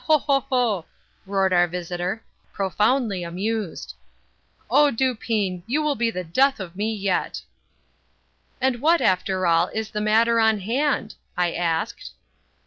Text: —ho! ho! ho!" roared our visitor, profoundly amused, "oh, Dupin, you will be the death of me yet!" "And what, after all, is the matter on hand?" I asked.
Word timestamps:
—ho! 0.07 0.17
ho! 0.17 0.39
ho!" 0.49 0.85
roared 1.27 1.53
our 1.53 1.67
visitor, 1.67 2.23
profoundly 2.51 3.21
amused, 3.23 3.93
"oh, 4.67 4.89
Dupin, 4.89 5.61
you 5.67 5.79
will 5.79 5.93
be 5.93 6.09
the 6.09 6.23
death 6.23 6.59
of 6.59 6.75
me 6.75 6.91
yet!" 6.91 7.43
"And 8.59 8.81
what, 8.81 8.99
after 8.99 9.45
all, 9.45 9.67
is 9.67 9.91
the 9.91 10.01
matter 10.01 10.39
on 10.39 10.61
hand?" 10.61 11.13
I 11.37 11.51
asked. 11.53 12.13